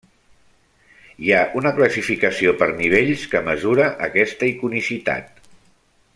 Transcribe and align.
Hi 1.25 1.33
ha 1.35 1.41
una 1.61 1.73
classificació 1.81 2.55
per 2.63 2.69
nivells 2.79 3.27
que 3.35 3.43
mesura 3.51 3.87
aquesta 4.09 4.51
iconicitat. 4.57 5.47